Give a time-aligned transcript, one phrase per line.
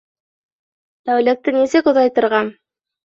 [1.09, 2.41] Тәүлекте нисек оҙайтырға?